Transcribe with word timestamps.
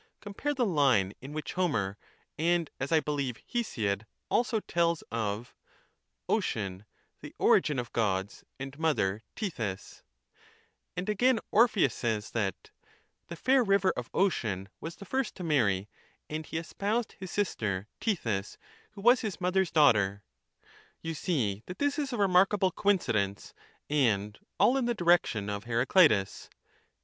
Compare 0.19 0.55
the 0.55 0.65
line 0.65 1.13
in 1.21 1.31
which 1.31 1.53
Homer, 1.53 1.95
and, 2.35 2.71
as 2.79 2.91
I 2.91 3.01
beheve, 3.01 3.37
Hesiod 3.47 4.07
also, 4.31 4.59
tells 4.59 5.03
of' 5.11 5.53
Ocean, 6.27 6.85
the 7.21 7.35
origin 7.37 7.77
of 7.77 7.93
Gods, 7.93 8.43
and 8.59 8.79
mother 8.79 9.21
Tethys 9.35 10.01
^' 10.01 10.03
And 10.97 11.07
again, 11.07 11.39
Orpheus 11.51 11.93
says, 11.93 12.31
that' 12.31 12.71
The 13.27 13.35
fair 13.35 13.63
river 13.63 13.93
of 13.95 14.09
Ocean 14.11 14.69
was 14.79 14.95
the 14.95 15.05
first 15.05 15.35
to 15.35 15.43
marry, 15.43 15.87
and 16.31 16.47
he 16.47 16.57
espoused 16.57 17.11
his 17.19 17.29
sister 17.29 17.87
Tethys, 17.99 18.57
who 18.93 19.01
was 19.01 19.21
his 19.21 19.39
mother's 19.39 19.69
daughter.' 19.69 20.23
You 21.03 21.13
see 21.13 21.61
that 21.67 21.77
this 21.77 21.99
is 21.99 22.11
a 22.11 22.17
remarkable 22.17 22.71
coincidence, 22.71 23.53
and 23.87 24.39
all 24.59 24.77
in 24.77 24.85
the 24.85 24.95
direction 24.95 25.47
of 25.47 25.65
Heracleitus. 25.65 26.49